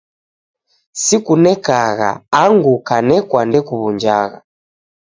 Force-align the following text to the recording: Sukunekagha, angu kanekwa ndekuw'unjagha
Sukunekagha, 1.03 2.11
angu 2.41 2.73
kanekwa 2.87 3.41
ndekuw'unjagha 3.47 4.39